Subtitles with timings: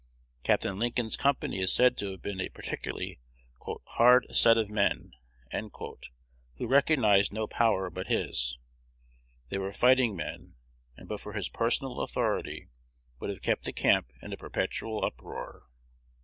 [0.41, 0.65] Capt.
[0.65, 3.19] Lincoln's company is said to have been a particularly
[3.85, 5.11] "hard set of men,"
[5.51, 8.57] who recognized no power but his.
[9.49, 10.55] They were fighting men,
[10.97, 12.67] and but for his personal authority
[13.19, 15.67] would have kept the camp in a perpetual uproar.